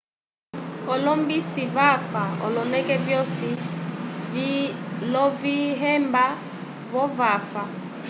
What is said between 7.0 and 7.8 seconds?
vava